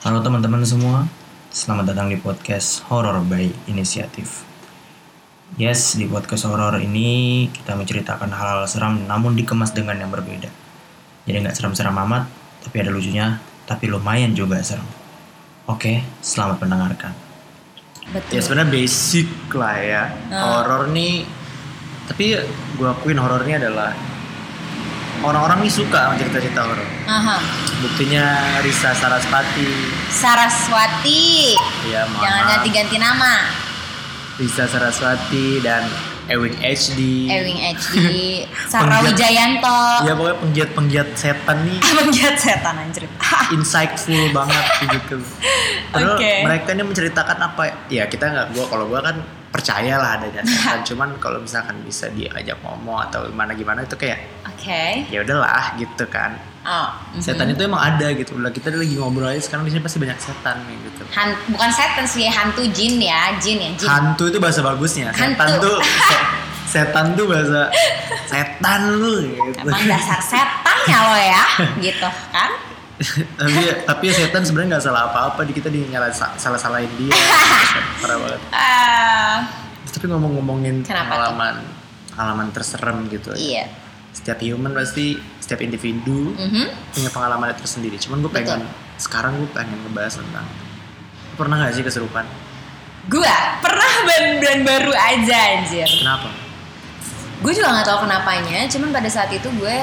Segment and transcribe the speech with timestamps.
[0.00, 1.06] Halo teman-teman semua,
[1.54, 4.42] selamat datang di podcast Horror by Inisiatif.
[5.54, 10.50] Yes, di podcast horor ini kita menceritakan hal-hal seram namun dikemas dengan yang berbeda.
[11.26, 12.26] Jadi nggak seram-seram amat,
[12.62, 13.38] tapi ada lucunya,
[13.70, 14.86] tapi lumayan juga seram.
[15.70, 17.29] Oke, selamat mendengarkan.
[18.10, 18.32] Betul.
[18.34, 20.02] Ya sebenarnya basic lah ya.
[20.34, 20.66] Ah.
[20.66, 21.22] Horor nih,
[22.10, 22.34] tapi
[22.74, 23.94] gue akuin horor ini adalah
[25.22, 26.88] orang-orang nih suka sama cerita-cerita horor.
[27.06, 27.36] Aha.
[27.86, 28.24] Buktinya
[28.66, 29.70] Risa Saraswati.
[31.86, 33.34] ya mohon Jangan ganti-ganti nama.
[34.40, 35.86] Risa Saraswati dan
[36.30, 37.26] Ewing HD.
[37.26, 37.96] Ewing HD,
[38.70, 39.78] Sarah Penggiat- Wijayanto.
[40.06, 43.02] Ya pokoknya penggiat-penggiat setan nih Penggiat setan anjir.
[43.56, 45.18] insightful banget gitu.
[45.90, 46.32] Padahal Oke.
[46.42, 49.18] mereka ini menceritakan apa ya kita nggak gua kalau gua kan
[49.50, 54.22] percaya lah adanya setan cuman kalau misalkan bisa diajak ngomong atau gimana gimana itu kayak
[54.46, 55.10] Oke.
[55.10, 56.88] ya udahlah gitu kan Oh.
[57.16, 60.18] setan itu emang ada gitu lah kita lagi ngobrol aja sekarang di sini pasti banyak
[60.18, 63.88] setan nih gitu Han- bukan setan sih, hantu jin ya, jin ya, jin.
[63.88, 65.64] hantu itu bahasa bagusnya setan Hantu.
[65.64, 66.26] tuh se-
[66.70, 67.72] setan tuh bahasa
[68.26, 71.42] setan lu gitu Emang dasar setan ya lo ya,
[71.86, 72.50] gitu kan?
[73.32, 77.16] tapi tapi setan sebenarnya nggak salah apa-apa di kita di nyala salah salahin dia
[78.04, 79.48] parah banget Ah,
[79.88, 81.64] tapi ngomong-ngomongin pengalaman
[82.12, 83.64] pengalaman terserem gitu iya.
[84.12, 86.66] Setiap human pasti setiap individu Mhm.
[86.92, 88.60] punya pengalaman tersendiri cuman gue pengen
[88.96, 90.46] sekarang gue pengen ngebahas tentang
[91.34, 92.26] pernah gak sih keserupan
[93.02, 93.90] Gua pernah
[94.36, 95.88] bulan baru aja anjir.
[95.88, 96.28] kenapa
[97.40, 99.76] Gue juga nggak tahu kenapanya, cuman pada saat itu gue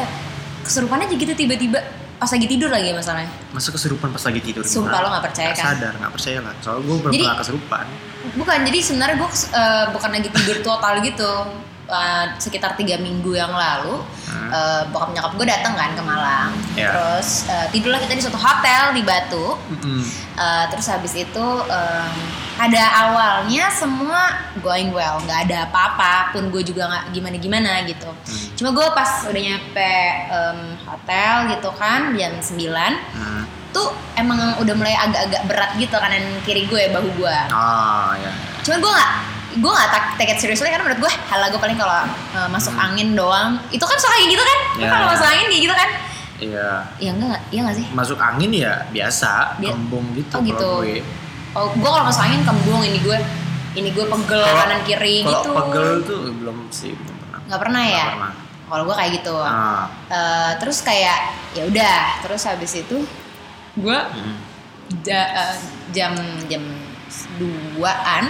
[0.61, 1.81] kesurupan aja gitu tiba-tiba
[2.16, 3.33] pas lagi tidur lagi masalahnya.
[3.50, 5.02] masa keserupan pas lagi tidur Sumpah, gimana?
[5.02, 5.73] lo nggak percaya Nggak kan?
[5.73, 7.86] sadar nggak percaya lah soalnya gue pernah keserupan
[8.28, 11.31] Bukan, jadi sebenarnya gue eh, bukan lagi tidur total gitu.
[11.88, 14.52] Eh, sekitar tiga minggu yang lalu, Hmm.
[14.52, 16.52] eh, bokap nyokap gue datang kan ke Malang.
[16.76, 16.92] Ya.
[16.92, 19.56] Terus eh, tidurlah kita di suatu hotel di Batu.
[19.72, 20.04] Mm-mm.
[20.36, 22.11] Eh, terus habis itu em,
[22.54, 28.11] pada awalnya semua going well, nggak ada apa-apa, pun gue juga nggak gimana-gimana gitu.
[28.11, 28.45] Hmm.
[28.54, 29.94] Cuma gue pas udah nyampe
[30.28, 33.48] em, hotel gitu kan jam 9 Hmm.
[33.72, 37.38] tuh emang udah mulai agak-agak berat gitu kanan kiri gue bahu gue.
[37.48, 39.14] ah ya Cuma gue nggak
[39.50, 42.04] gue nggak tak take it seriously karena menurut gue hal gue paling kalau
[42.36, 42.86] eh, masuk Hmm.
[42.92, 44.60] angin doang itu kan suka kayak gitu kan?
[44.78, 45.10] Ya, kalau ya.
[45.16, 45.90] masuk angin kayak gitu kan?
[46.38, 46.70] Iya.
[47.00, 47.86] Ya enggak iya nggak sih?
[47.96, 50.70] Masuk angin ya biasa Dia- kembung gitu Oh, gitu.
[50.84, 51.02] gue.
[51.56, 53.18] Oh gue kalau masuk angin kembung ini gue
[53.74, 55.50] ini gue pegel Kalau- kanan kiri kalau gitu.
[55.54, 57.40] pegel tuh belum sih belum pernah.
[57.48, 58.08] Nggak pernah ya?
[58.68, 59.36] kalau gue kayak gitu.
[59.40, 59.88] Ah.
[60.12, 61.20] Eh, terus kayak
[61.56, 63.00] ya udah terus habis itu
[63.80, 64.36] gue mm.
[65.02, 65.56] ja- eh,
[65.90, 66.12] jam
[66.46, 66.62] jam
[67.40, 68.28] duaan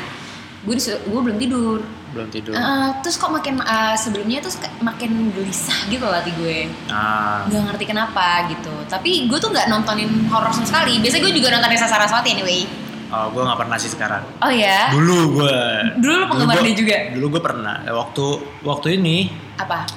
[0.67, 1.79] gue disuruh- gue belum tidur.
[2.07, 2.51] Belum tidur.
[2.51, 6.67] Eh, terus kok makin eh, sebelumnya tuh makin gelisah gitu hati gue.
[6.87, 7.47] Ah.
[7.47, 8.73] Nggak ngerti kenapa gitu.
[8.85, 10.99] Tapi gue tuh nggak nontonin horor sama sekali.
[10.99, 12.67] Biasanya gue juga nonton Risa Saraswati anyway.
[13.07, 14.19] Oh gue nggak pernah sih sekarang.
[14.37, 15.59] Oh ya dulu gue
[15.95, 16.97] Dulu lu penggemar dia juga?
[17.15, 17.75] dulu gue pernah.
[17.81, 18.23] Eh, waktu
[18.61, 19.31] waktu ini.
[19.55, 19.87] Apa?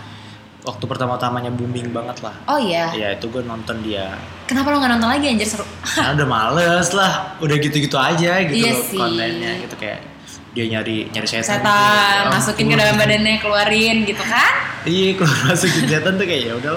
[0.60, 2.36] Waktu pertama-tamanya booming banget lah.
[2.46, 2.92] Oh iya?
[2.92, 4.14] Ya itu gue nonton dia.
[4.44, 5.48] Kenapa lo nggak nonton lagi anjir?
[5.48, 5.66] Seru.
[5.82, 7.12] Karena udah males lah.
[7.40, 9.00] Udah gitu-gitu aja gitu Iya loh sih.
[9.00, 9.98] kontennya gitu kayak
[10.50, 12.30] dia nyari nyari setan, setan gitu.
[12.34, 14.52] masukin ke dalam badannya keluarin gitu kan
[14.82, 16.74] iya kalau masukin setan tuh kayak ya udah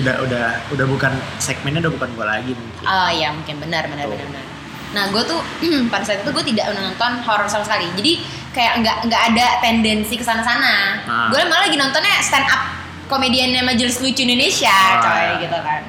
[0.00, 4.04] udah udah udah bukan segmennya udah bukan gue lagi mungkin oh iya mungkin benar benar
[4.04, 4.12] Tuh.
[4.14, 4.44] benar benar
[4.90, 5.40] nah gue tuh
[5.92, 8.12] pada saat itu gue tidak nonton horor sama sekali jadi
[8.50, 11.26] kayak nggak nggak ada tendensi ke sana sana Ah.
[11.30, 12.62] gue malah lagi nontonnya stand up
[13.06, 15.32] komediannya majelis lucu Indonesia Ah, coy iya.
[15.42, 15.82] gitu kan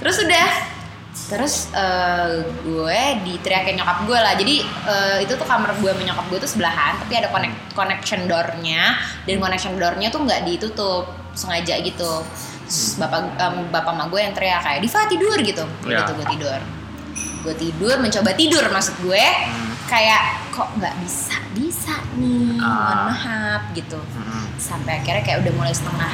[0.00, 0.46] terus udah
[1.12, 4.32] terus eh, gue diteriakin nyokap gue lah.
[4.32, 8.24] Jadi eh, itu tuh kamar gue sama nyokap gue tuh sebelahan tapi ada connect connection
[8.24, 8.96] doornya.
[9.24, 12.24] Dan connection doornya tuh nggak ditutup sengaja gitu.
[12.64, 15.64] Terus bapak em, bapak ma gue yang teriak kayak Diva tidur gitu.
[15.84, 16.00] Ya.
[16.00, 16.60] gitu gue tidur.
[17.42, 19.24] Gue tidur mencoba tidur maksud gue.
[19.24, 19.68] Hmm.
[19.82, 23.12] kayak kok nggak bisa bisa nih mohon Ah.
[23.12, 24.00] maaf gitu.
[24.00, 24.56] Mm-mm.
[24.56, 26.08] sampai akhirnya kayak udah mulai setengah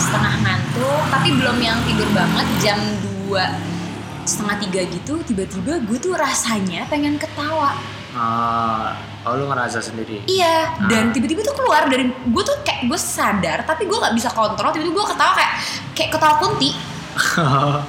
[0.00, 1.02] setengah ngantuk.
[1.12, 2.80] Tapi belum yang tidur banget jam
[3.28, 3.36] 2
[4.30, 7.74] setengah tiga gitu tiba-tiba gue tuh rasanya pengen ketawa.
[8.10, 10.22] Ah, oh lu ngerasa sendiri?
[10.24, 10.86] Iya Ah.
[10.86, 14.70] dan tiba-tiba tuh keluar dari gue tuh kayak gue sadar tapi gue nggak bisa kontrol
[14.70, 15.52] tiba-tiba gue ketawa kayak
[15.92, 16.70] kayak ketawa kunti.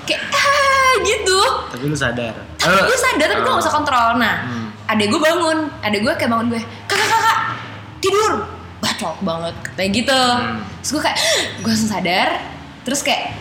[0.04, 1.40] Kayak ah gitu.
[1.70, 2.34] Tapi lu sadar?
[2.58, 4.18] Gue sadar tapi gue gak bisa kontrol.
[4.18, 4.68] Nah Hmm.
[4.88, 7.38] adek gue bangun adek gue kayak bangun gue kakak kakak
[8.00, 8.32] tidur.
[8.78, 10.18] Bacot banget kayak gitu.
[10.18, 10.66] Hmm.
[10.82, 11.18] terus gue kayak
[11.62, 12.30] gue langsung sadar
[12.82, 13.38] terus kayak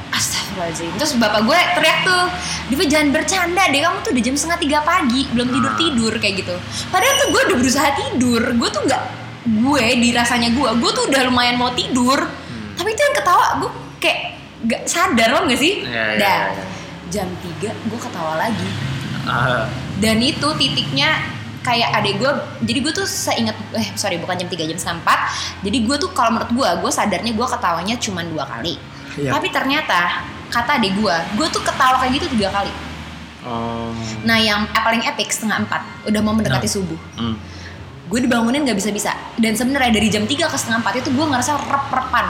[0.51, 2.23] astagfirullahaladzim terus bapak gue teriak tuh
[2.67, 6.35] Diva jangan bercanda deh kamu tuh udah jam setengah tiga pagi belum tidur tidur kayak
[6.39, 6.55] gitu
[6.91, 9.03] padahal tuh gue udah berusaha tidur gue tuh nggak
[9.43, 12.19] gue di rasanya gue gue tuh udah lumayan mau tidur
[12.51, 12.75] Hmm.
[12.75, 13.71] tapi itu yang ketawa gue
[14.03, 14.19] kayak
[14.67, 16.19] gak sadar lo gak sih Dah.
[16.51, 16.67] iya.
[17.09, 18.67] jam 3 gue ketawa lagi
[19.23, 21.15] Ah, dan itu titiknya
[21.61, 22.31] kayak adek gue
[22.65, 24.99] jadi gue tuh seingat eh sorry bukan jam 3 jam setengah
[25.63, 28.75] 4 jadi gue tuh kalau menurut gue gue sadarnya gue ketawanya cuma dua kali
[29.13, 29.31] Iya.
[29.31, 32.73] tapi ternyata kata adek gue gue tuh ketawa kayak gitu tiga kali
[33.43, 33.95] oh.
[34.21, 36.73] nah yang eh, paling epic setengah empat udah mau mendekati Nah.
[36.73, 37.37] subuh Hmm.
[38.07, 41.25] gue dibangunin nggak bisa bisa dan sebenarnya dari jam 3 ke setengah 4 itu gue
[41.25, 42.27] ngerasa rep-repan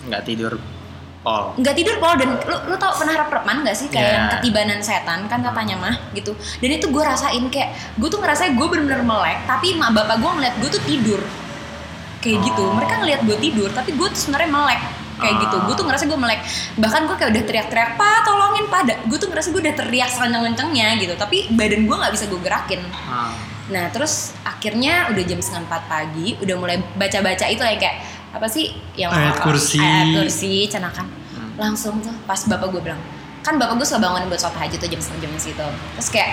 [0.00, 0.56] Nggak tidur.
[1.20, 1.52] Oh.
[1.52, 4.14] nggak tidur pol dan lu, lu tau pernah rep-repan gak sih kayak Iya.
[4.14, 8.48] yang ketibanan setan kan katanya mah gitu dan itu gue rasain kayak gue tuh ngerasa
[8.50, 11.20] gue bener-bener melek tapi mak bapak gue ngeliat gue tuh tidur
[12.18, 12.72] kayak gitu Oh.
[12.72, 14.80] mereka ngeliat gue tidur tapi gue tuh sebenarnya melek
[15.18, 15.42] kayak Ah.
[15.42, 15.56] gitu.
[15.60, 16.40] Gue tuh ngerasa gue melek.
[16.76, 20.88] Bahkan gue kayak udah teriak-teriak pak tolongin pada gue tuh ngerasa gue udah teriak sekenceng-kencengnya
[20.96, 21.14] gitu.
[21.14, 22.80] Tapi badan gue nggak bisa gue gerakin.
[23.04, 23.34] Ah.
[23.68, 28.46] Nah terus akhirnya udah jam setengah empat pagi udah mulai baca-baca itu yang kayak apa
[28.46, 28.70] sih?
[28.94, 29.76] Yang Ayat kursi.
[29.78, 31.52] ayat kursi cenakan Hmm.
[31.56, 33.00] langsung tuh pas bapak gue bilang
[33.38, 35.66] kan bapak gue suka bangun buat sholat hajat tuh jam setengah jam situ.
[35.94, 36.30] Terus kayak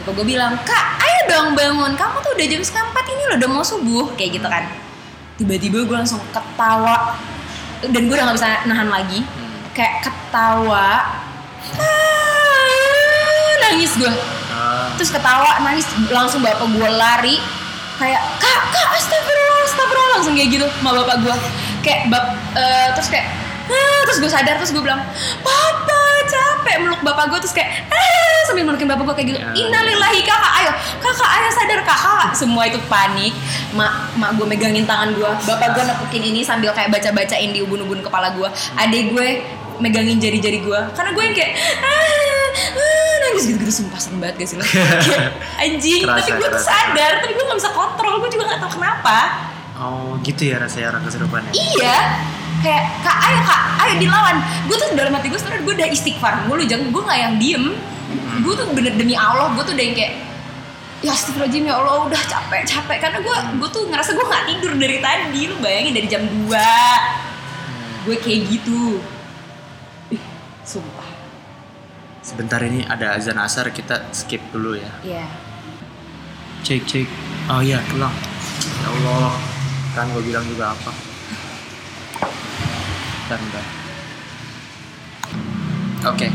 [0.00, 1.92] bapak gue bilang kak ayo dong bangun.
[1.94, 4.06] Kamu tuh udah jam setengah empat ini loh udah mau subuh.
[4.14, 4.64] Kayak gitu kan.
[5.36, 7.16] Tiba-tiba gue langsung ketawa
[7.88, 9.24] dan gue udah gak bisa nahan lagi.
[9.24, 9.58] Hmm.
[9.72, 11.16] kayak ketawa.
[11.80, 14.12] Ah, nangis gue.
[14.52, 14.92] Ah.
[15.00, 15.86] terus ketawa nangis.
[16.12, 17.36] Langsung bapak gue lari.
[17.96, 21.36] Kayak kak kak astagfirullah astagfirullah langsung kayak gitu sama bapak gue.
[21.80, 22.24] Kayak bap
[22.56, 23.26] eh, terus kayak
[23.70, 25.00] "Ah," terus gue sadar terus gue bilang
[25.40, 25.99] papa
[26.60, 29.38] capek meluk bapak gue terus kayak ah sambil melukin bapak gue kayak gitu.
[29.40, 29.52] Ya.
[29.56, 30.72] innalillahi kakak ayo.
[31.00, 33.32] Kakak ayo sadar kakak semua itu panik.
[33.72, 37.64] Mak mak gue megangin tangan gue bapak gue nepukin ini sambil kayak baca bacain di
[37.64, 39.28] ubun-ubun kepala gue adek gue
[39.80, 43.72] megangin jari-jari gue karena gue yang kayak ah, ah, nangis gitu-gitu.
[43.72, 44.64] Sumpah serem banget gak sih lo?
[45.64, 48.20] Anjing Kerasa, tapi gue tuh sadar tapi gue gak bisa kontrol.
[48.20, 49.18] Gue juga gak tahu kenapa.
[49.80, 51.52] Oh gitu ya rasanya orang kesurupan ya.
[51.56, 51.98] iya
[52.60, 54.36] kayak kak ayo kak ayo dilawan
[54.68, 57.64] gue tuh dalam hati gue sebenarnya gue udah istighfar mulu jangan gue gak yang diem
[58.44, 60.12] gue tuh bener demi Allah gue tuh udah yang kayak
[61.00, 64.72] ya astagfirullahaladzim ya Allah udah capek capek karena gue gue tuh ngerasa gue gak tidur
[64.76, 69.00] dari tadi lu bayangin dari jam 2 gue kayak gitu
[70.12, 70.22] Ih,
[70.64, 71.08] sumpah
[72.20, 74.92] Sebentar ini ada azan asar kita skip dulu ya.
[75.00, 75.24] Iya
[76.60, 77.08] Cek cek.
[77.48, 78.12] Oh iya pulang.
[78.84, 79.32] Ya Allah.
[79.96, 80.92] Kan gue bilang juga apa.
[83.30, 83.66] Bentar, bentar.
[86.10, 86.26] Oke.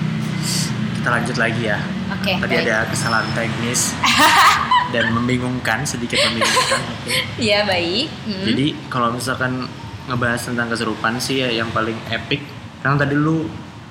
[0.95, 1.75] Kita lanjut lagi ya.
[2.07, 2.63] oke Tadi baik.
[2.71, 3.91] ada kesalahan teknis
[4.95, 6.79] dan membingungkan sedikit membingungkan.
[7.51, 8.47] Iya baik Hmm.
[8.47, 9.67] Jadi kalau misalkan
[10.07, 12.47] ngebahas tentang kesurupan sih ya yang paling epic.
[12.79, 13.43] Karena tadi lu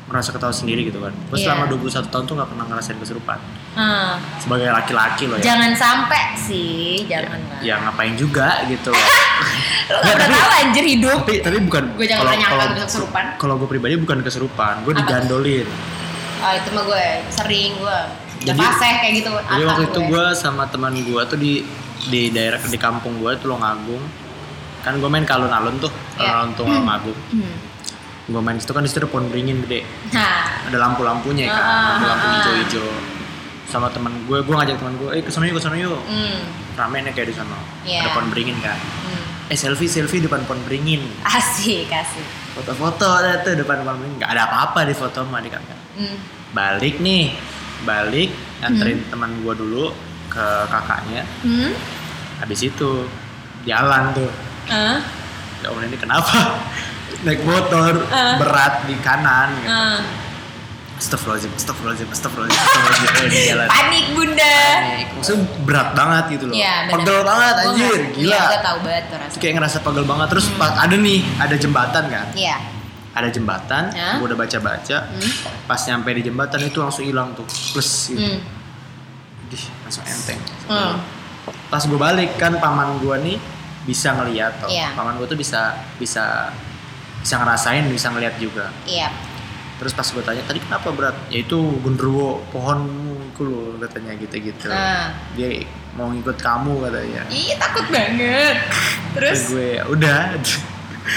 [0.05, 1.11] merasa ketawa sendiri gitu kan.
[1.11, 1.45] Gue Iya.
[1.51, 3.39] selama 21 tahun tuh gak pernah ngerasain kesurupan.
[3.73, 4.21] Hmm.
[4.37, 5.45] Sebagai laki-laki loh ya.
[5.47, 10.85] jangan sampai sih jangan lah ya ngapain juga gitu lu Nggak, gak pernah tahu anjir
[10.87, 13.25] hidup tapi tapi bukan Gue jangan kalau- tanya kalau- bisa kesurupan.
[13.35, 15.67] Kalau gue pribadi bukan kesurupan, gue digandolin.
[16.37, 17.99] oh itu mah gue sering gue
[18.45, 21.53] Jadi- fase kayak gitu Jadi waktu itu gue sama teman gue tuh di
[22.05, 24.05] di daerah di kampung gue tuh Agung.
[24.81, 26.45] Kan gue main ke alun-alun tuh, Iya.
[26.45, 27.17] alun tuh Agung.
[27.33, 27.57] Hmm.
[28.25, 29.85] Gue main situ kan di situ pohon beringin gede.
[30.11, 32.89] nah Ada lampu-lampunya kan, Ah, ada lampu ah, hijau-hijau.
[33.65, 35.99] Sama teman gue, gue ngajak teman gue, eh ke sana yuk, ke sana yuk.
[36.01, 36.39] hmm.
[36.75, 37.57] Rame nih kayak di sana.
[37.83, 38.01] Iya.
[38.01, 38.79] Ada pohon beringin kan.
[38.79, 39.25] Hmm.
[39.47, 41.05] Eh selfie selfie depan pohon beringin.
[41.23, 44.17] asik asik Foto-foto ada tuh depan pohon beringin.
[44.19, 45.77] Gak ada apa-apa di foto mah di kamera.
[45.95, 46.17] hmm.
[46.51, 47.35] balik nih
[47.83, 49.91] balik anterin teman gua dulu
[50.27, 51.75] ke kakaknya Hmm?
[52.39, 53.05] habis itu
[53.63, 54.31] jalan tuh
[54.67, 55.03] Ah,
[55.61, 56.31] ya Allah ini kenapa
[57.25, 58.37] naik motor Ah.
[58.37, 59.71] berat di kanan gitu.
[59.71, 60.01] ah.
[60.95, 65.07] Astagfirullahaladzim, astagfirullahaladzim, astagfirullahaladzim, astagfirullahaladzim Eh, di jalan panik bunda Panik.
[65.13, 66.75] Maksudnya berat banget gitu loh Iya.
[66.87, 69.41] Pegel banget Gua anjir, nggak- gila Iya gue tau banget tuh rasanya.
[69.43, 72.57] kayak ngerasa pegel banget Terus pas ada nih, ada jembatan kan Iya.
[73.13, 74.09] Ada jembatan, Ya.
[74.17, 75.31] gua udah baca-baca Hmm.
[75.65, 78.39] Pas nyampe di jembatan itu langsung hilang tuh Plus gitu Hmm.
[79.47, 80.41] Dih, langsung enteng.
[80.65, 80.95] Hmm.
[81.69, 83.37] Pas gue balik kan paman gue nih
[83.85, 84.71] bisa ngeliat toh.
[84.71, 84.95] Iya.
[84.95, 86.55] Paman gue tuh bisa bisa
[87.25, 88.69] bisa ngerasain, bisa ngeliat juga.
[88.85, 89.09] Iya.
[89.81, 91.17] Terus pas gue tanya tadi kenapa berat?
[91.33, 94.69] Ya itu gendruwo pohonmu itu loh katanya gitu-gitu.
[94.69, 95.17] Nah.
[95.33, 95.65] Dia
[95.97, 97.23] mau ngikut kamu katanya.
[97.33, 98.57] Ih takut banget.
[99.17, 99.41] Terus?
[99.51, 100.37] Gue udah.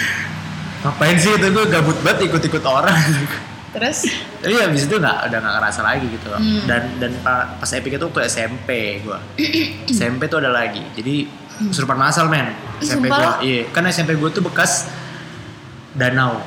[0.87, 2.95] Ngapain sih itu gue gabut banget ikut-ikut orang.
[3.77, 4.09] Terus?
[4.41, 6.39] Tapi habis itu nggak udah nggak ngerasa lagi gitu loh.
[6.39, 6.63] Hmm.
[6.65, 9.19] Dan dan pa- pas epic itu waktu SMP gua.
[9.91, 10.81] SMP tuh ada lagi.
[10.95, 11.27] Jadi
[11.69, 12.55] kesurupan masal men.
[12.81, 13.37] SMP lo?
[13.43, 14.89] Iya, kan SMP gua tuh bekas
[15.97, 16.39] danau.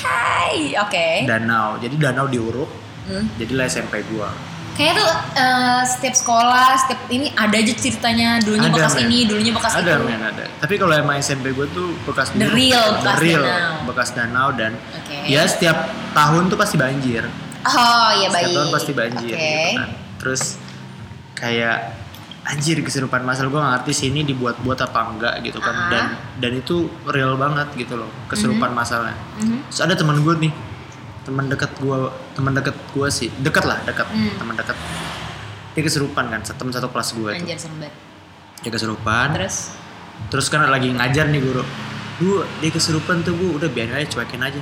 [0.00, 1.08] Hai, oke.
[1.24, 1.76] Danau.
[1.76, 2.70] Jadi danau diuruk.
[3.04, 3.26] Hmm.
[3.36, 4.30] Jadilah SMP gua.
[4.72, 8.38] Kayaknya tuh eh, setiap sekolah, setiap ini ada aja ceritanya.
[8.38, 9.02] Dulunya Ada, bekas men.
[9.04, 10.06] ini, dulunya bekas ada itu.
[10.06, 13.74] men ada tapi kalau emang SMP gue tuh bekas The real The bekas real, danau.
[13.86, 15.16] bekas danau dan Oke.
[15.26, 15.76] ya setiap
[16.12, 17.26] tahun tuh pasti banjir
[17.60, 18.42] Oh iya baik.
[18.44, 19.38] setiap tahun pasti banjir Oke.
[19.40, 20.42] gitu kan terus
[21.32, 21.78] kayak
[22.48, 25.74] anjir keserupan masal gue gak ngerti sih ini dibuat-buat apa enggak gitu kan.
[25.74, 25.88] Ah.
[25.92, 26.04] dan
[26.40, 29.12] dan itu real banget gitu loh keserupan masalnya.
[29.36, 29.68] Mhm.
[29.68, 30.52] terus ada teman gue nih
[31.28, 31.96] teman dekat gue
[32.32, 34.32] teman dekat gue sih dekat lah dekat Hmm.
[34.40, 34.76] teman dekat
[35.76, 37.60] dia keserupan kan teman satu kelas gue Anjir
[38.64, 39.76] dia keserupan Terus?
[40.26, 41.62] Terus kan lagi ngajar nih guru.
[42.18, 43.54] Bu dia keserupan tuh bu.
[43.54, 44.58] Udah biarin aja cuekin aja.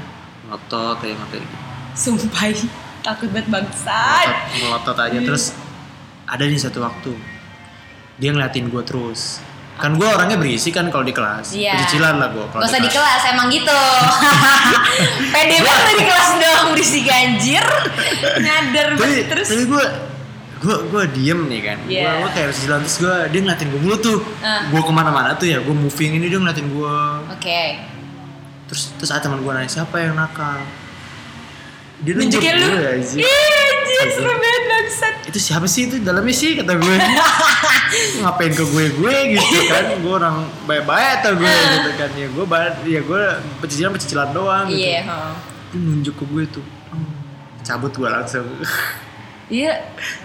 [0.53, 1.57] Ngotot kayak ngotot gitu.
[1.97, 2.53] Sumpah
[3.01, 4.29] takut banget bangsat.
[4.61, 5.19] ngotot, ngotot aja.
[5.25, 5.57] Terus
[6.29, 7.17] ada nih satu waktu
[8.17, 9.39] dia ngeliatin gue terus
[9.77, 11.77] kan gue orangnya berisi kan kalau di kelas Iya.
[11.77, 13.77] Pecicilan lah gue kalau Gak usah di kelas, emang gitu.
[15.37, 17.61] Pede banget di kelas doang berisik anjir.
[18.45, 19.49] Nyadar tapi terus.
[19.49, 19.85] tapi gue
[20.57, 22.09] gue gue diem nih kan Iya.
[22.19, 24.65] gue kayak pecicilan terus gue dia ngeliatin gue mulu tuh Ah.
[24.65, 26.97] gue ke mana-mana tuh ya gue moving ini dia ngeliatin gue
[27.29, 27.63] Oke.
[28.67, 30.65] terus terus ada teman gue nanya siapa yang nakal
[32.05, 32.69] dia nunjuk Nunjukin lu.
[32.77, 32.91] ya
[33.73, 34.67] anjir serem banget
[35.27, 36.01] itu siapa sih itu?
[36.01, 36.97] Dalamnya sih kata gue.
[38.23, 39.85] Ngapain ke gue gue gitu kan?
[40.01, 41.69] Gue orang baik-baik atau gue Ah.
[41.77, 42.11] gitu kan?
[42.17, 42.45] Ya gue
[42.89, 43.23] ya gue
[43.61, 44.81] pecicilan pecicilan doang gitu.
[44.81, 45.33] Iya, heeh.
[45.75, 46.65] Dia nunjuk ke gue tuh.
[47.61, 48.47] Cabut gue langsung.
[49.47, 49.79] Iya,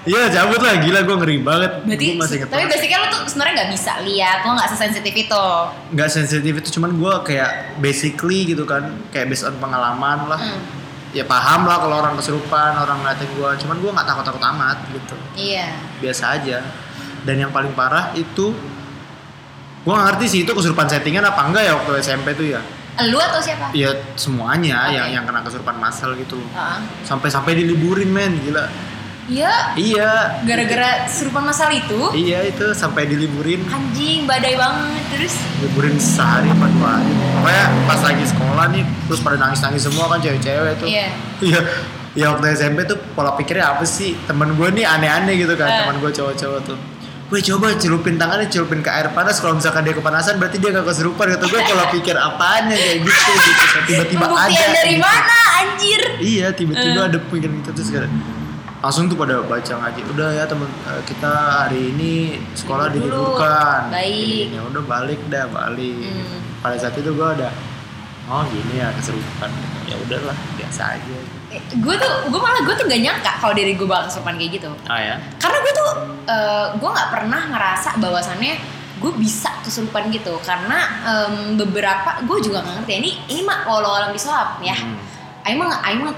[0.07, 0.79] iya cabut lah.
[0.79, 1.71] Gila gue ngeri banget.
[1.83, 5.13] Berarti gue masih inget tapi basicnya lo tuh sebenarnya nggak bisa lihat, lo nggak sesensitif
[5.13, 5.45] itu.
[5.91, 8.95] nggak sensitif itu cuman gue kayak basically gitu kan.
[9.11, 10.39] Kayak based on pengalaman lah.
[10.39, 10.80] Hmm.
[11.11, 14.77] Ya paham lah kalau orang kesurupan orang ngeliatin gue cuman gue nggak takut takut amat
[14.87, 15.67] gitu Iya.
[15.99, 16.57] biasa aja
[17.21, 18.55] dan yang paling parah itu
[19.81, 22.61] gue gak ngerti sih itu kesurupan settingan apa enggak ya waktu SMP tuh ya
[23.01, 23.71] Lu atau siapa?
[23.71, 24.93] ya semuanya Oke.
[24.93, 26.79] yang yang kena kesurupan massal gitu Heeh.
[27.01, 28.67] sampai sampai diliburin men gila
[29.23, 30.11] Iya, iya.
[30.41, 33.61] Gara-gara serupan masal itu, iya itu sampai diliburin.
[33.65, 35.35] Anjing badai banget terus.
[35.61, 37.11] liburin sehari apa dua hari.
[37.31, 40.87] Pokoknya pas lagi sekolah nih terus pada nangis nangis semua kan cewek-cewek tuh.
[40.89, 41.07] Iya.
[41.39, 41.61] iya.
[42.11, 44.17] Ya waktu SMP tuh pola pikirnya apa sih?
[44.21, 45.77] Temen gue nih aneh-aneh gitu kan Eh.
[45.79, 46.77] teman gue cowok-cowok tuh.
[47.31, 49.39] Wih coba celupin tangannya celupin ke air panas.
[49.39, 53.31] Kalau misalkan dia kepanasan berarti dia gak kesurupan kata gue pola pikir apanya kayak gitu?
[53.31, 53.77] Gitu.
[53.87, 54.99] Tiba-tiba ada dari gitu.
[54.99, 56.01] mana anjir?
[56.19, 57.07] iya tiba-tiba Eh.
[57.07, 58.11] ada pikiran gitu terus kayak
[58.81, 61.29] langsung tuh pada baca ngaji udah ya temen eh, kita
[61.63, 63.93] hari ini sekolah Libur diliburkan.
[63.93, 64.57] Baik.
[64.57, 66.01] ya udah balik dah balik.
[66.01, 66.41] Hmm.
[66.65, 67.49] pada saat itu gue ada
[68.29, 69.49] oh gini ya kesurupan
[69.85, 71.17] ya udahlah biasa aja.
[71.77, 74.69] Gue tuh gue malah gue tuh gak nyangka kalau diri gue bakal kesurupan kayak gitu.
[74.89, 75.15] Ah ya?
[75.37, 75.89] Karena gue tuh
[76.25, 78.53] eh, gue nggak pernah ngerasa bahwasannya
[78.97, 80.41] gue bisa kesurupan gitu.
[80.41, 84.73] Karena em, beberapa gue juga nggak ngerti ini ini mah walau alam bisawab ya.
[84.73, 85.10] Hmm.
[85.45, 86.13] Aing mah Aing mah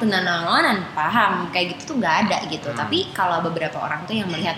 [0.96, 2.80] paham kayak gitu tuh nggak ada gitu Hmm.
[2.80, 4.56] tapi kalau beberapa orang tuh yang melihat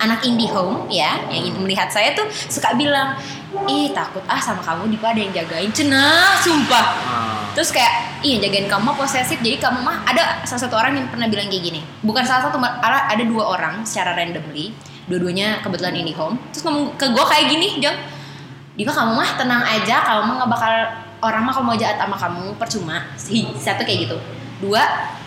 [0.00, 3.20] anak indie home ya yang melihat saya tuh suka bilang
[3.68, 7.30] ih takut ah sama kamu di ada yang jagain cenah sumpah Ah.
[7.50, 11.26] Terus kayak, iya jagain kamu posesif, jadi kamu mah ada salah satu orang yang pernah
[11.26, 11.80] bilang kayak gini.
[12.06, 14.70] Bukan salah satu, ada dua orang secara randomly,
[15.10, 16.38] dua-duanya kebetulan ini home.
[16.54, 17.98] Terus ngomong ke gue kayak gini, Jong.
[18.78, 20.74] Dika kamu mah tenang aja, kamu mah nggak bakal
[21.20, 23.04] orang mah kalau mau jahat sama kamu percuma.
[23.56, 24.16] Satu kayak gitu.
[24.60, 24.82] Dua,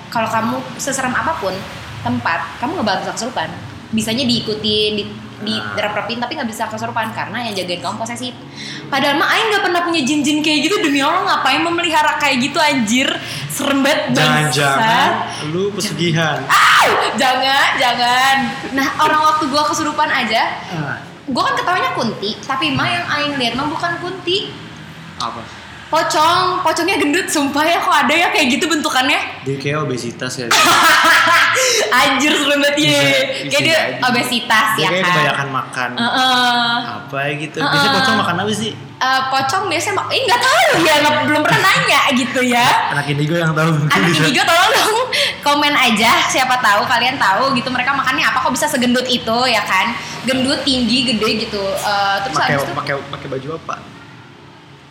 [0.09, 1.53] kalau kamu seserem apa pun
[2.01, 3.49] tempat, kamu nggak bakal kesurupan.
[3.93, 5.03] Bisanya diikutin, di,
[5.43, 5.91] di Nah.
[5.91, 8.33] rapin tapi nggak bisa kesurupan karena yang jagain kamu posesif.
[8.87, 12.57] Padahal mah Aing nggak pernah punya jin-jin kayak gitu demi Allah ngapain memelihara kayak gitu
[12.57, 13.09] anjir
[13.51, 15.09] serem banget jangan-jangan
[15.51, 18.37] lu pesugihan Au, jangan jangan.
[18.73, 20.97] Nah orang waktu gua kesurupan aja, Ah,
[21.29, 24.49] gua kan ketawanya kunti, tapi mah yang Aing lihat mah bukan kunti,
[25.21, 25.62] apa
[25.93, 29.19] pocong, pocongnya gendut, sumpah ya kok ada ya kayak gitu bentukannya.
[29.43, 30.49] dia kayak obesitas ya
[31.93, 32.89] Anjir serem banget ya.
[32.89, 33.71] Kayak dia jadi.
[34.01, 35.11] obesitas dia ya kayak kan.
[35.11, 36.75] kebanyakan makan Heeh.
[36.97, 37.97] apa gitu biasanya Uh-uh.
[37.99, 40.95] pocong makan apa sih Eh, pocong biasanya mak- eh nggak tahu ya
[41.27, 44.97] belum pernah nanya gitu ya anak indigo yang tahu anak bisa indigo tolong dong
[45.43, 49.59] komen aja siapa tahu kalian tahu gitu mereka makannya apa kok bisa segendut itu ya
[49.61, 49.91] kan
[50.23, 53.75] gendut tinggi gede gitu Eh, terus pakai pakai pakai baju apa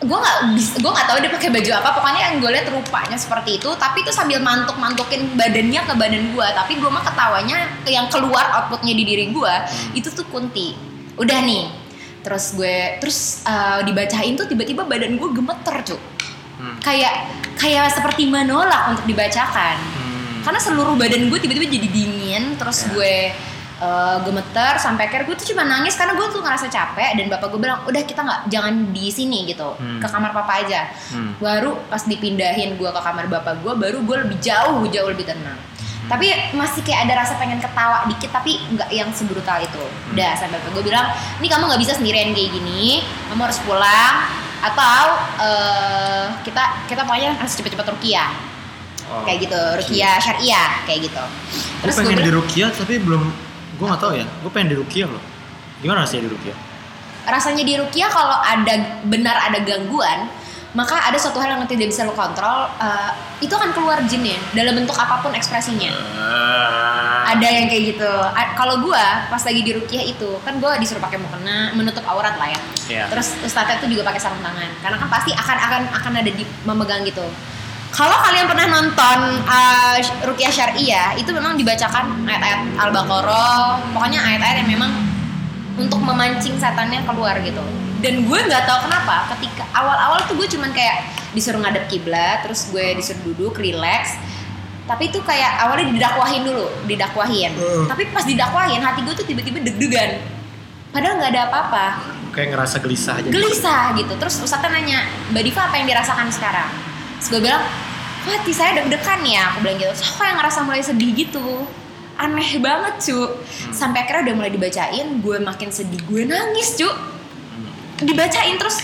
[0.03, 0.37] gue nggak
[0.77, 4.03] gue nggak tahu dia pakai baju apa pokoknya yang gue lihat rupanya seperti itu tapi
[4.03, 8.91] itu sambil mantuk mantukin badannya ke badan gue tapi gue mah ketawanya yang keluar outputnya
[8.91, 9.53] di diri gue
[9.93, 10.75] itu tuh kunti
[11.15, 11.71] udah nih
[12.19, 16.01] terus gue terus eh, dibacain tuh tiba-tiba badan gue gemeter cuy
[16.53, 16.77] Hmm.
[16.79, 20.45] kayak kayak seperti menolak untuk dibacakan Hmm.
[20.45, 22.93] karena seluruh badan gue tiba-tiba jadi dingin terus Ya.
[22.93, 23.15] gue
[23.83, 27.47] uh, gemeter sampai akhirnya gue tuh cuma nangis karena gue tuh ngerasa capek dan bapak
[27.51, 29.75] gue bilang udah kita nggak jangan di sini gitu.
[29.75, 29.99] Hmm.
[29.99, 30.87] ke kamar papa aja.
[31.11, 31.35] Hmm.
[31.37, 35.59] baru pas dipindahin gue ke kamar bapak gue baru gue lebih jauh jauh lebih tenang.
[36.03, 39.83] Tapi masih kayak ada rasa pengen ketawa dikit tapi nggak yang sebrutal itu.
[40.11, 43.03] Udah sampai gue bilang ini kamu nggak bisa sendirian kayak gini.
[43.31, 44.15] Kamu harus pulang
[44.63, 44.99] atau
[45.43, 48.31] eh, kita kita pokoknya harus cepet-cepet rukiah
[49.03, 49.23] Oh.
[49.27, 51.23] kayak gitu rukiah syariah kayak gitu.
[51.23, 53.23] Gue terus gue pengen di bilang Rukia tapi belum
[53.73, 54.25] gue nggak tahu ya.
[54.41, 55.23] Gue pengen di Rukia loh.
[55.79, 56.55] Gimana rasanya di Rukia?
[57.23, 60.27] rasanya di rukiah kalau ada benar ada gangguan
[60.75, 64.35] maka ada suatu hal yang tidak bisa lo kontrol eh, itu akan keluar jin ya
[64.51, 65.87] dalam bentuk apa pun ekspresinya
[67.23, 68.11] ada yang kayak gitu
[68.59, 72.51] kalau gua pas lagi di rukiah itu kan gua disuruh pakai mukena menutup aurat lah
[72.51, 73.07] ya Iya.
[73.07, 76.43] terus ustadznya itu juga pakai sarung tangan karena kan pasti akan akan akan ada di
[76.67, 77.23] memegang gitu
[77.93, 79.95] kalau kalian pernah nonton uh,
[80.25, 84.91] rukiah syariah itu memang dibacakan ayat-ayat al-baqarah pokoknya ayat-ayat yang memang
[85.77, 87.61] untuk memancing setannya keluar gitu.
[88.01, 91.05] Dan gue nggak tahu kenapa ketika awal-awal tuh gue cuman kayak
[91.37, 94.17] disuruh ngadep kiblat terus gue disuruh duduk relax.
[94.89, 97.53] Tapi itu kayak awalnya didakwahin dulu didakwahin.
[97.55, 97.85] Uh.
[97.87, 100.17] tapi pas didakwahin hati gue tuh tiba-tiba deg-degan.
[100.89, 101.85] Padahal nggak ada apa-apa.
[102.33, 103.29] Kayak ngerasa gelisah aja.
[103.29, 104.13] gelisah gitu.
[104.17, 106.92] Terus ustadznya nanya mbak Diva apa yang dirasakan sekarang
[107.23, 107.63] terus gue bilang
[108.27, 109.55] hati saya deg-degan ya?
[109.55, 109.95] Aku bilang gitu.
[109.95, 111.63] So, kok yang ngerasa mulai sedih gitu.
[112.19, 113.39] Aneh banget cu.
[113.71, 116.03] Sampai akhirnya udah mulai dibacain gue makin sedih.
[116.03, 116.91] Gue nangis cu.
[118.03, 118.83] Dibacain terus.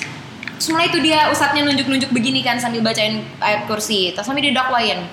[0.72, 4.16] Mulai itu dia ustadznya nunjuk-nunjuk begini kan sambil bacain ayat kursi.
[4.16, 5.04] Terus sambil didakwain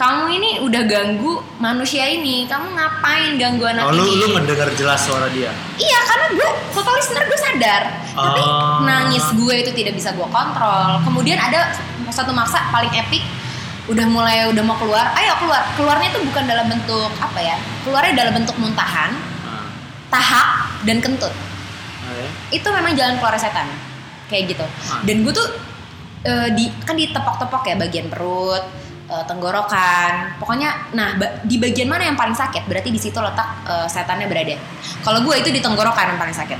[0.00, 2.48] kamu ini udah ganggu manusia ini.
[2.48, 4.16] Kamu ngapain ganggu anak Oh, lu ini?
[4.16, 5.52] lu mendengar jelas suara dia.
[5.76, 7.82] Iya karena gue total listener gue sadar.
[8.16, 8.80] Tapi Oh.
[8.88, 11.04] nangis gue itu tidak bisa gue kontrol.
[11.04, 11.76] Kemudian ada
[12.10, 13.22] satu maksa paling epic
[13.88, 15.10] Udah mulai udah mau keluar.
[15.18, 15.66] Ayo keluar.
[15.74, 19.66] Keluarnya itu bukan dalam bentuk apa ya Keluarnya dalam bentuk muntahan Ah.
[20.08, 20.48] Tahak
[20.84, 21.32] dan kentut.
[22.04, 22.28] Ah, ya?
[22.54, 23.66] Itu memang jalan keluar setan
[24.28, 24.64] Kayak gitu.
[24.86, 25.02] Ah.
[25.02, 25.48] Dan gue tuh
[26.22, 28.62] eh, di kan ditepok-tepok ya bagian perut
[29.10, 30.38] eh, tenggorokan.
[30.38, 32.68] Pokoknya nah ba- di bagian mana yang paling sakit?
[32.70, 34.54] Berarti di situ letak eh, setannya berada.
[35.02, 36.58] Kalau gue itu di tenggorokan yang paling sakit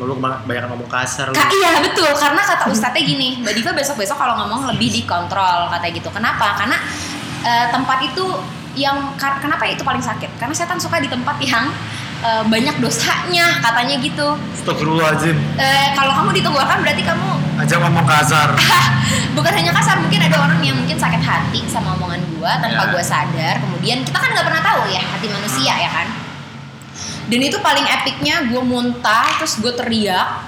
[0.00, 1.36] Lu banyak ngomong kasar lu.
[1.36, 2.08] Iya betul.
[2.16, 6.08] Karena kata ustadznya gini Mbak Diva besok-besok kalau ngomong lebih dikontrol katanya gitu.
[6.08, 6.56] Kenapa?
[6.56, 6.76] Karena
[7.44, 8.24] eh, tempat itu
[8.72, 10.40] yang kenapa itu paling sakit.
[10.40, 11.68] Karena setan suka di tempat yang
[12.24, 14.32] eh, banyak dosanya katanya gitu.
[14.56, 15.36] Astagfirullahaladzim.
[15.60, 17.28] Eh, kalau kamu ditenggorokan berarti kamu
[17.60, 18.56] Aja ngomong kasar.
[19.36, 22.92] bukan hanya kasar mungkin ada orang yang mungkin sakit hati sama omongan gua tanpa Ya.
[22.96, 23.60] gua sadar.
[23.60, 26.08] Kemudian kita kan nggak pernah tahu ya hati manusia ya kan
[27.32, 30.44] dan itu paling epicnya gue muntah terus gue teriak.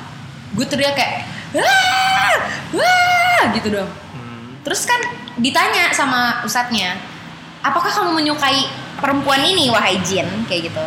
[0.53, 1.25] Gue teriak kayak
[1.57, 2.37] wah
[2.77, 3.88] wah gitu dong.
[3.88, 4.61] Hmm.
[4.61, 5.01] terus kan
[5.40, 7.01] ditanya sama ustadznya
[7.64, 8.68] apakah kamu menyukai
[9.01, 10.29] perempuan ini wahai jin?
[10.44, 10.85] Kayak gitu.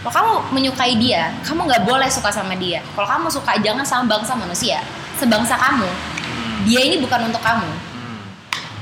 [0.00, 1.28] Kalau kamu menyukai dia?
[1.44, 2.80] Kamu nggak boleh suka sama dia.
[2.96, 4.80] Kalau kamu suka jangan sama bangsa manusia
[5.20, 5.88] sebangsa kamu.
[6.64, 7.68] Dia ini bukan untuk kamu.
[7.68, 8.24] Hmm.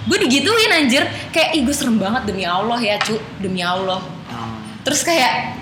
[0.07, 1.11] gue digituin anjir.
[1.35, 3.19] Kayak ih gue serem banget demi Allah ya cu.
[3.43, 3.99] Demi Allah.
[4.31, 4.63] Hmm.
[4.87, 5.62] terus kayak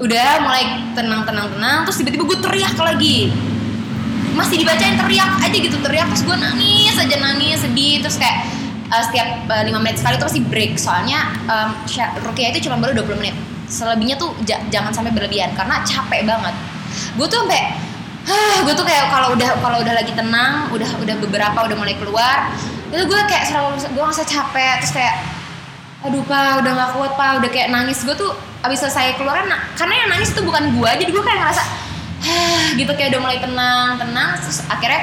[0.00, 0.64] udah mulai
[0.96, 3.18] tenang tenang tenang terus tiba-tiba gue teriak lagi.
[4.32, 8.48] Masih dibacain teriak aja gitu teriak terus gue nangis aja nangis sedih terus kayak
[8.88, 10.80] uh, setiap uh, lima menit sekali tuh pasti break.
[10.80, 11.76] Soalnya um,
[12.24, 13.36] rukiah itu cuma baru 20 menit.
[13.68, 16.54] Selebihnya tuh ja- jangan sampai berlebihan karena capek banget.
[17.14, 17.76] Gue tuh sampai
[18.64, 22.52] gue tuh kayak kalau udah kalau udah lagi tenang udah udah beberapa udah mulai keluar
[22.92, 25.14] itu gue kayak selalu gue ngerasa capek terus kayak
[26.00, 27.30] aduh pak udah gak kuat pak.
[27.44, 28.02] Udah kayak nangis.
[28.04, 28.32] Gue tuh
[28.64, 31.62] abis selesai keluaran na- karena yang nangis itu bukan gue jadi gue kayak ngerasa
[32.20, 34.30] "Hah," gitu kayak udah mulai tenang tenang.
[34.40, 35.00] Terus akhirnya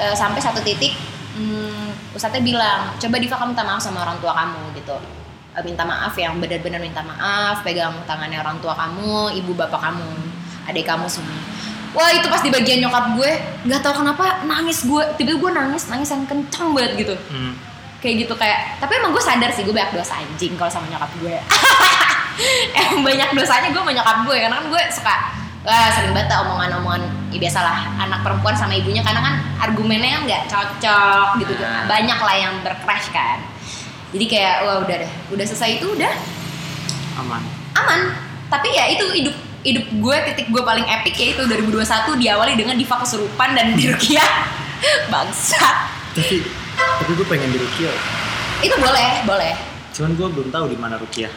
[0.00, 0.92] eh, sampai satu titik
[1.36, 4.96] hmm, ustadznya bilang coba Diva kamu minta maaf sama orang tua kamu gitu.
[5.54, 10.08] Eh, minta maaf yang benar-benar minta maaf pegang tangannya orang tua kamu ibu bapak kamu
[10.68, 11.36] adik kamu semua.
[11.94, 13.30] Wah itu pas di bagian nyokap gue
[13.70, 15.02] nggak tahu kenapa nangis gue.
[15.14, 17.14] Tiba-tiba gue nangis nangis yang kencang banget gitu.
[17.30, 17.54] Hmm.
[18.04, 21.08] Kayak gitu kayak tapi emang gue sadar sih gue banyak dosa anjing kalau sama nyokap
[21.24, 21.32] gue.
[22.76, 25.14] Emang banyak dosanya gue sama nyokap gue karena kan gue suka
[25.64, 30.42] wah sering banget omongan-omongan ya biasalah anak perempuan sama ibunya karena kan argumennya kan nggak
[30.50, 31.88] cocok gitu Nah.
[31.88, 33.40] banyak lah yang bercrash kan.
[34.12, 36.12] Jadi kayak wah udah deh udah selesai itu udah
[37.16, 37.40] Aman.
[37.72, 38.00] aman.
[38.50, 42.76] Tapi ya itu hidup hidup gue titik gue paling epic ya itu 2021 diawali dengan
[42.76, 44.28] diva kesurupan dan di Rukiah
[45.14, 45.76] bangsat
[46.12, 47.92] Tapi tapi gue pengen di Rukia.
[48.60, 49.54] itu boleh boleh
[49.94, 51.30] Cuman gue belum tahu di mana Rukia.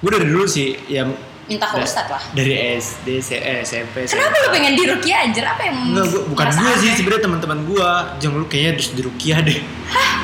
[0.00, 1.12] Gue dari dulu sih yang
[1.44, 4.04] minta ke ustadz lah Dari SD, eh, SMP.
[4.04, 5.44] Kenapa lu pengen di Rukia anjir?
[5.44, 7.90] Apa yang Enggak, gua, bukan gue sih sebenarnya teman-teman gue.
[8.20, 9.60] Jangan lu kayaknya harus di Rukia deh.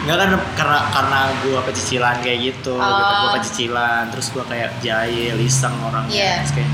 [0.05, 2.77] Enggak kan karena karena gue pecicilan kayak gitu.
[2.77, 3.20] Oh.
[3.20, 6.12] Gue pecicilan, terus gue kayak jahil, iseng orangnya.
[6.12, 6.33] Iya.
[6.40, 6.70] Terus kayak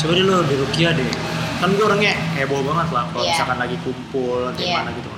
[0.00, 1.08] coba deh lu di Rukia deh.
[1.60, 3.32] Kan gue orangnya heboh banget lah kalau Iya.
[3.36, 4.80] misalkan lagi kumpul Iya.
[4.80, 5.08] mana gitu.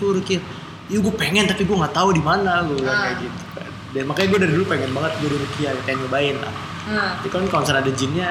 [0.00, 0.40] Coba Rukia.
[0.84, 3.02] Iya gue pengen tapi gue nggak tahu di mana gue bilang Ah.
[3.06, 3.70] kayak gitu kan.
[3.90, 6.54] Dan makanya gue dari dulu pengen banget gue di Rukia, pengen nyobain lah.
[6.84, 7.10] Hmm.
[7.16, 8.28] Tapi kan kalau misalnya ada jinnya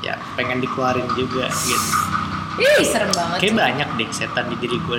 [0.00, 1.88] ya pengen dikeluarin juga gitu.
[2.54, 3.38] Ih, serem banget.
[3.38, 4.98] Kayak banyak deh setan di diri gue.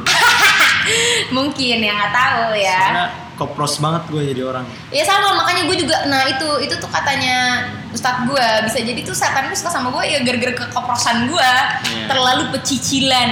[1.36, 2.80] Mungkin ya nggak tahu ya.
[2.82, 4.66] Karena kopros banget gue jadi orang.
[4.90, 9.14] Ya sama makanya gue juga nah itu itu tuh katanya ustadz gue bisa jadi tuh
[9.14, 11.52] setan tuh suka sama gue ya gara-gara kekoprosan gue
[11.84, 12.06] Iya.
[12.08, 13.30] terlalu pecicilan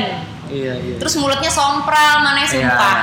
[0.48, 0.96] Iya iya.
[0.98, 2.50] terus mulutnya sompral mana Iya.
[2.52, 2.96] sumpah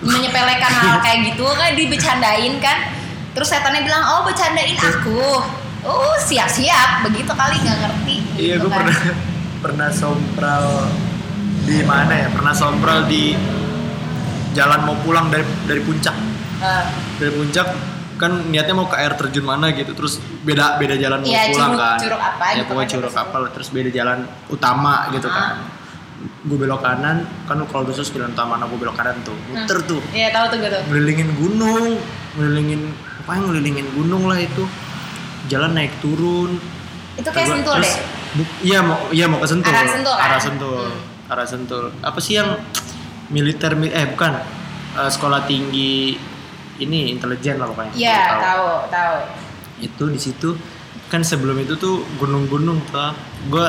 [0.00, 2.78] menyepelekan hal kayak gitu kan dibecandain kan.
[3.30, 5.22] Terus setannya bilang oh bercandain aku.
[5.80, 8.16] Oh siap-siap begitu kali nggak ngerti.
[8.36, 8.78] Iya gitu gue kan.
[8.82, 8.98] pernah
[9.58, 10.64] pernah sompral
[11.62, 12.28] di mana ya?
[12.28, 13.34] Pernah sompral di
[14.50, 16.16] jalan mau pulang dari dari puncak.
[16.58, 16.84] Eh,
[17.16, 17.66] Dari puncak
[18.18, 19.94] kan niatnya mau ke air terjun mana gitu.
[19.94, 21.98] Terus beda beda jalan mau Iya, pulang curug- kan.
[22.00, 25.34] curug apa ya gitu pokoknya kan, curug apa terus beda jalan utama gitu Ah.
[25.36, 25.52] kan
[26.40, 29.34] gue belok kanan kan kalau dulu jalan utama gue belok kanan tuh.
[29.48, 29.98] Muter tuh.
[30.10, 30.82] Iya tahu tuh gue tuh.
[30.86, 31.86] Ngelilingin gunung
[32.34, 32.82] ngelilingin
[33.18, 34.64] apa yang ngelilingin gunung lah itu.
[35.46, 36.60] Jalan naik turun.
[37.14, 37.96] Itu kayak sentul deh
[38.30, 39.72] bu- iya mau iya mau ke sentul.
[39.72, 40.24] Arah Sentul, kan?
[40.24, 41.32] arah sentul Hmm.
[41.32, 41.84] arah sentul.
[41.98, 42.54] Apa sih yang
[43.28, 44.34] militer mi- eh bukan
[44.90, 46.18] Eh, sekolah tinggi
[46.76, 47.92] ini intelijen lah pokoknya.
[47.94, 49.16] Iya tahu tahu.
[49.78, 50.48] itu di situ
[51.06, 53.14] kan sebelum itu tuh gunung-gunung tuh
[53.46, 53.66] gue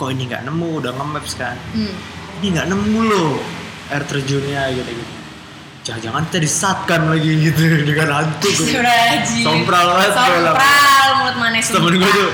[0.00, 1.56] kok ini nggak nemu udah nge-maps kan.
[1.76, 1.92] Hmm.
[2.40, 3.36] ini nggak nemu loh
[3.92, 5.12] air terjunnya gitu gitu
[5.80, 8.48] jangan-jangan kita disatkan lagi gitu dengan hantu.
[8.48, 9.44] Tuh Astagfirullahaladzim.
[9.44, 10.10] Sompral banget.
[10.16, 12.30] Sompral mulut mana temen gue tuh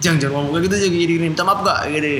[0.00, 2.14] jangan jangan ngomong kayak gitu jadi gini gini minta maaf gak gini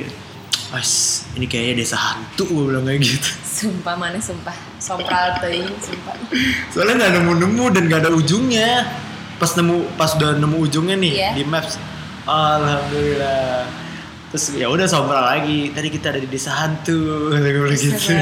[0.70, 0.90] As,
[1.34, 3.26] ini kayaknya desa hantu gue bilang kayak gitu.
[3.42, 4.54] Sumpah mana sumpah.
[4.78, 6.14] Sompral teuing sumpah.
[6.70, 8.86] Soalnya nggak nemu nemu dan nggak ada ujungnya.
[9.36, 11.30] Pas nemu pas udah nemu ujungnya nih Iya.
[11.34, 11.74] di maps.
[12.22, 13.66] Alhamdulillah
[14.30, 15.74] terus ya udah sombral lagi.
[15.74, 17.34] Tadi kita ada di desa hantu.
[17.34, 18.14] Gue gitu.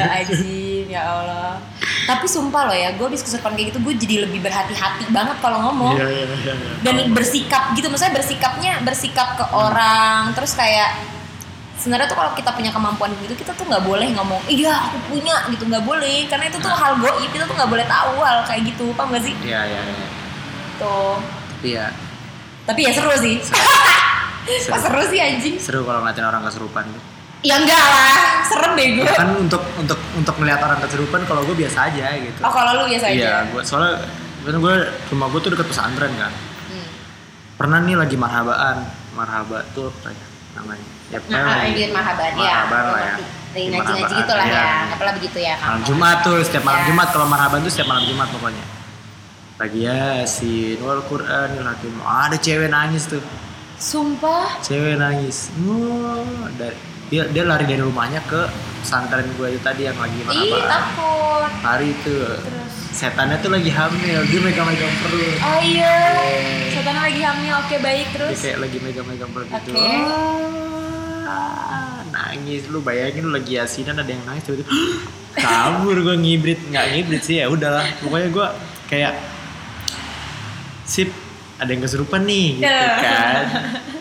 [0.88, 1.60] ya Allah.
[2.08, 5.60] Tapi sumpah loh ya Gue habis kesurupan kayak gitu Gue jadi lebih berhati-hati banget kalau
[5.68, 5.92] ngomong.
[5.92, 6.72] Iya iya iya iya.
[6.80, 11.18] Dan bersikap gitu Maksudnya bersikapnya Bersikap ke orang Terus kayak
[11.78, 15.46] sebenarnya tuh kalau kita punya kemampuan gitu kita tuh nggak boleh ngomong iya aku punya
[15.46, 16.26] gitu nggak boleh.
[16.26, 16.74] Karena itu tuh Nah.
[16.74, 19.34] hal goib kita tuh nggak boleh tahu hal kayak gitu paham gak sih?
[19.46, 20.06] Iya iya iya.
[20.74, 21.22] tuh.
[21.22, 21.86] Tapi ya.
[22.66, 23.14] Tapi ya seru
[24.48, 25.54] Kok seru sih anjing?
[25.56, 27.02] Seru kalau ngeliatin orang kesurupan tuh.
[27.38, 29.06] Ya enggak lah serem deh gue.
[29.14, 32.40] Kan untuk untuk untuk melihat orang kesurupan kalau gue biasa aja gitu.
[32.42, 33.14] Oh kalau lu biasa aja?
[33.14, 34.02] Iya gue soalnya
[34.42, 34.74] kan gue
[35.12, 36.32] rumah gue tuh deket pesantren kan.
[36.32, 36.88] Hmm.
[37.54, 38.76] pernah nih lagi marhabaan.
[39.14, 40.86] Marhaba tuh apa ya namanya?
[41.08, 42.54] Ya Nah, lagi ini marhaban ya.
[42.66, 43.14] marhaban lah ya.
[43.48, 44.58] Lagi ngaji-ngaji gitu lah iya.
[44.58, 44.76] ya.
[44.92, 45.86] Apalah begitu ya malam kamu.
[45.88, 46.86] Jumat tuh setiap malam Ya.
[46.90, 47.08] Jumat.
[47.14, 48.64] Kalau marhaban tuh setiap malam Jumat pokoknya.
[49.58, 51.94] Lagi ya si wal Quranil Hakim.
[51.98, 53.22] Ada cewek nangis tuh
[53.78, 54.58] Sumpah.
[54.60, 55.54] cewek nangis
[56.52, 56.74] dari
[57.08, 58.42] dia dia lari dari rumahnya ke
[58.78, 61.50] pesantren gue itu tadi yang lagi Ih, marhaban takut.
[61.62, 62.72] lari tuh Terus.
[62.90, 65.94] setannya tuh lagi hamil dia megang-megang perut Oh iya.
[66.68, 67.52] Setan lagi hamil.
[67.56, 68.38] Oke, baik dia terus.
[68.38, 69.88] kayak lagi megang-megang perut gitu Oke.
[71.24, 74.68] Ah, nangis lu bayangin lu lagi asinan ada yang nangis tiba-tiba
[75.34, 78.46] kabur gue ngibrit nggak ngibrit sih ya udahlah pokoknya gue
[78.86, 79.12] kayak
[80.82, 81.08] sip
[81.58, 82.88] ada yang kesurupan nih gitu Ya.
[82.98, 83.44] kan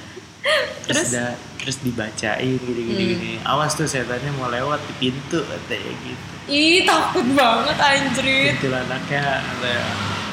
[0.85, 1.07] terus Terus?
[1.11, 3.11] udah terus dibacain gini gini Hmm.
[3.13, 8.55] gini awas tuh setannya mau lewat di pintu katanya gitu Ih, takut banget anjrit.
[8.55, 9.23] kuntilanaknya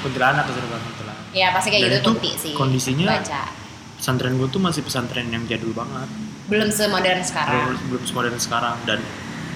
[0.01, 2.53] kuntilanak kesurupan kuntilanak Ya, pasti kayak Dan gitu itu kunti sih.
[2.55, 3.43] kondisinya- baca.
[3.97, 6.07] pesantren gue tuh masih pesantren yang jadul banget
[6.47, 7.75] Belum semodern belum sekarang.
[7.89, 9.01] belum semodern sekarang dan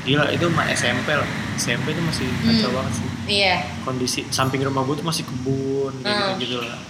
[0.03, 2.77] gila itu mah SMP lah SMP itu masih kacau Hmm.
[2.81, 3.55] banget sih Iya.
[3.85, 6.35] kondisi samping rumah gue tuh masih kebun Hmm.
[6.35, 6.81] gitu gitu lah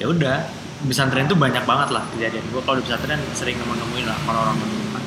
[0.00, 0.36] ya udah
[0.80, 4.18] di pesantren tuh banyak banget lah kejadian gue kalau di pesantren sering nemu nemuin lah
[4.24, 5.02] orang-orang kesurupan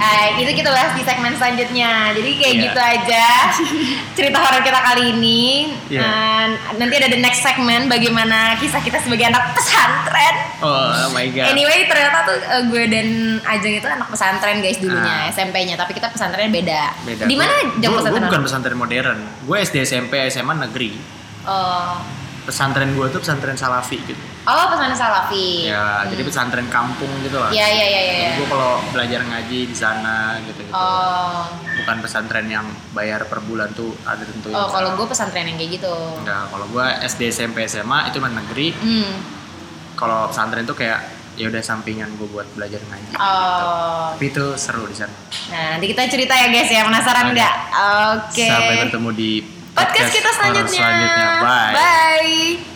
[0.00, 2.08] Eh, itu kita bahas di segmen selanjutnya.
[2.10, 2.62] Jadi kayak Iya.
[2.64, 3.26] gitu aja
[4.16, 5.68] cerita horor kita kali ini.
[5.86, 6.00] Iya.
[6.00, 6.46] Dan
[6.80, 10.36] nanti ada the next segmen bagaimana kisah kita sebagai anak pesantren.
[10.62, 13.06] oh my god Anyway, ternyata tuh eh, gue dan
[13.44, 15.28] Ajeng itu anak pesantren guys dulunya, Ah.
[15.28, 16.82] SMP-nya, tapi kita pesantrennya beda.
[17.04, 18.24] beda Di mana jam gue pesantren?
[18.24, 20.96] bukan pesantren modern gue SD SMP SMA negeri
[21.44, 22.00] Oh.
[22.50, 25.68] Pesantren gue tuh pesantren salafi gitu Oh, pesantren Salafi.
[25.68, 26.10] ya Hmm.
[26.10, 28.30] jadi pesantren kampung gitu lah Iya, iya, iya, iya.
[28.34, 31.46] gue kalau belajar ngaji di sana gitu gitu Oh.
[31.78, 35.78] bukan pesantren yang bayar per bulan tuh ada tentunya Oh, kalau gue pesantren yang kayak
[35.78, 35.94] gitu.
[36.18, 39.12] enggak kalau gue SD SMP SMA itu mah negeri Hmm.
[39.94, 40.98] kalau pesantren tuh kayak
[41.36, 43.22] ya udah sampingan gue buat belajar ngaji gitu.
[43.22, 44.12] Oh.
[44.12, 45.14] tapi itu seru di sana
[45.48, 46.82] Nah, nanti kita cerita ya guys ya.
[46.84, 47.54] Penasaran nggak?
[48.12, 48.46] Oke.
[48.46, 49.30] sampai bertemu di
[49.80, 50.76] Podcast kita selanjutnya.
[50.76, 52.70] selanjutnya bye Bye.